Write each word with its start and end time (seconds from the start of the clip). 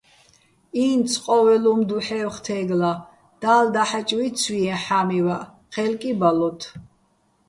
ინც 0.87 1.09
ყო́ველ 1.23 1.63
უ̂მ 1.71 1.81
დუჰ̦ეჲვხ 1.89 2.37
თეგლა, 2.45 2.93
და́ლ 3.41 3.65
დაჰაჭ 3.73 4.09
ვიცვიეჼ 4.17 4.75
ჰ̦ამივაჸ, 4.85 5.45
ჴელ 5.73 5.93
კი 6.01 6.11
ბალოთ. 6.19 6.59